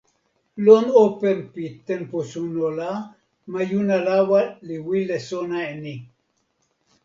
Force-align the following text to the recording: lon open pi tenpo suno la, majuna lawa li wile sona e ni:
lon 0.65 0.85
open 1.03 1.37
pi 1.53 1.65
tenpo 1.89 2.17
suno 2.31 2.65
la, 2.79 2.89
majuna 3.53 3.95
lawa 4.07 4.39
li 4.67 4.75
wile 4.87 5.17
sona 5.29 5.57
e 5.71 5.73
ni: 5.83 5.95